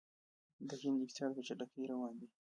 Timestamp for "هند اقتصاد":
0.81-1.31